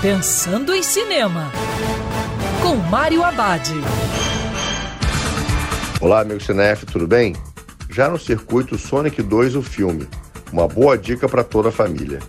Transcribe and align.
Pensando 0.00 0.72
em 0.72 0.80
Cinema, 0.80 1.50
com 2.62 2.76
Mário 2.76 3.24
Abad. 3.24 3.68
Olá, 6.00 6.20
amigo 6.20 6.40
Cinef, 6.40 6.86
tudo 6.86 7.04
bem? 7.04 7.34
Já 7.90 8.08
no 8.08 8.16
circuito 8.16 8.78
Sonic 8.78 9.20
2, 9.20 9.56
o 9.56 9.62
filme. 9.62 10.06
Uma 10.52 10.68
boa 10.68 10.96
dica 10.96 11.28
para 11.28 11.42
toda 11.42 11.70
a 11.70 11.72
família. 11.72 12.20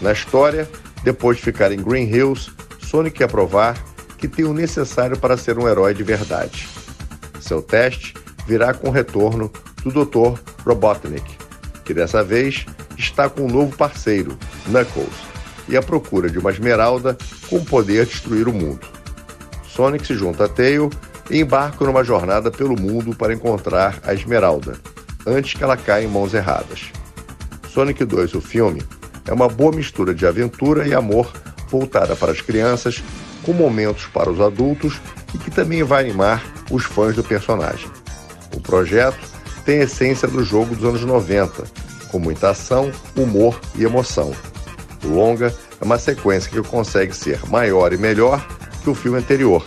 Na 0.00 0.12
história, 0.12 0.66
depois 1.04 1.36
de 1.36 1.42
ficar 1.42 1.70
em 1.70 1.82
Green 1.82 2.08
Hills, 2.08 2.50
Sonic 2.80 3.18
quer 3.18 3.28
provar 3.28 3.76
que 4.16 4.26
tem 4.26 4.46
o 4.46 4.54
necessário 4.54 5.18
para 5.18 5.36
ser 5.36 5.58
um 5.58 5.68
herói 5.68 5.92
de 5.92 6.02
verdade. 6.02 6.66
Seu 7.42 7.60
teste 7.60 8.14
virá 8.46 8.72
com 8.72 8.88
o 8.88 8.90
retorno 8.90 9.52
do 9.84 9.90
Dr. 9.90 10.40
Robotnik, 10.64 11.36
que 11.84 11.92
dessa 11.92 12.24
vez 12.24 12.64
está 12.96 13.28
com 13.28 13.42
um 13.42 13.48
novo 13.48 13.76
parceiro, 13.76 14.34
Knuckles, 14.66 15.31
e 15.68 15.76
à 15.76 15.82
procura 15.82 16.28
de 16.28 16.38
uma 16.38 16.50
esmeralda 16.50 17.16
com 17.48 17.64
poder 17.64 18.04
de 18.04 18.12
destruir 18.12 18.48
o 18.48 18.52
mundo. 18.52 18.86
Sonic 19.64 20.06
se 20.06 20.14
junta 20.14 20.44
a 20.44 20.48
Tail 20.48 20.90
e 21.30 21.40
embarca 21.40 21.84
numa 21.84 22.04
jornada 22.04 22.50
pelo 22.50 22.78
mundo 22.78 23.14
para 23.14 23.32
encontrar 23.32 23.98
a 24.02 24.12
esmeralda, 24.12 24.76
antes 25.26 25.54
que 25.54 25.64
ela 25.64 25.76
caia 25.76 26.04
em 26.04 26.08
mãos 26.08 26.34
erradas. 26.34 26.90
Sonic 27.68 28.04
2, 28.04 28.34
o 28.34 28.40
filme, 28.40 28.82
é 29.26 29.32
uma 29.32 29.48
boa 29.48 29.74
mistura 29.74 30.14
de 30.14 30.26
aventura 30.26 30.86
e 30.86 30.94
amor 30.94 31.32
voltada 31.68 32.14
para 32.14 32.32
as 32.32 32.40
crianças, 32.40 33.02
com 33.42 33.52
momentos 33.52 34.06
para 34.06 34.30
os 34.30 34.40
adultos 34.40 35.00
e 35.34 35.38
que 35.38 35.50
também 35.50 35.82
vai 35.82 36.04
animar 36.04 36.44
os 36.70 36.84
fãs 36.84 37.16
do 37.16 37.24
personagem. 37.24 37.88
O 38.54 38.60
projeto 38.60 39.18
tem 39.64 39.80
a 39.80 39.84
essência 39.84 40.28
do 40.28 40.44
jogo 40.44 40.74
dos 40.74 40.84
anos 40.84 41.02
90, 41.02 41.64
com 42.10 42.18
muita 42.18 42.50
ação, 42.50 42.92
humor 43.16 43.58
e 43.74 43.84
emoção. 43.84 44.32
Longa 45.04 45.54
é 45.80 45.84
uma 45.84 45.98
sequência 45.98 46.50
que 46.50 46.68
consegue 46.68 47.14
ser 47.14 47.40
maior 47.48 47.92
e 47.92 47.96
melhor 47.96 48.46
que 48.82 48.90
o 48.90 48.94
filme 48.94 49.18
anterior. 49.18 49.64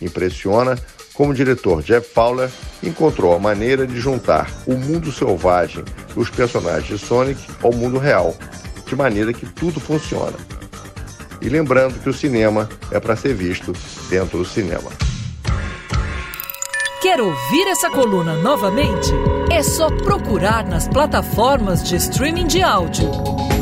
Impressiona 0.00 0.76
como 1.14 1.30
o 1.30 1.34
diretor 1.34 1.82
Jeff 1.82 2.12
Fowler 2.12 2.50
encontrou 2.82 3.34
a 3.34 3.38
maneira 3.38 3.86
de 3.86 3.98
juntar 4.00 4.50
o 4.66 4.74
mundo 4.74 5.12
selvagem 5.12 5.84
dos 6.14 6.28
personagens 6.28 7.00
de 7.00 7.06
Sonic 7.06 7.40
ao 7.62 7.72
mundo 7.72 7.98
real, 7.98 8.36
de 8.86 8.96
maneira 8.96 9.32
que 9.32 9.46
tudo 9.46 9.80
funciona. 9.80 10.36
E 11.40 11.48
lembrando 11.48 12.00
que 12.00 12.08
o 12.08 12.12
cinema 12.12 12.68
é 12.90 12.98
para 12.98 13.16
ser 13.16 13.34
visto 13.34 13.72
dentro 14.08 14.38
do 14.38 14.44
cinema. 14.44 14.90
Quer 17.00 17.20
ouvir 17.20 17.68
essa 17.68 17.90
coluna 17.90 18.34
novamente? 18.38 19.12
É 19.52 19.62
só 19.62 19.90
procurar 19.90 20.66
nas 20.66 20.88
plataformas 20.88 21.86
de 21.86 21.96
streaming 21.96 22.46
de 22.46 22.62
áudio. 22.62 23.10